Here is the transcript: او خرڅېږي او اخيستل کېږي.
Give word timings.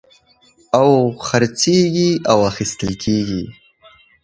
او 0.79 0.89
خرڅېږي 1.27 2.11
او 2.31 2.37
اخيستل 2.49 2.91
کېږي. 3.03 3.43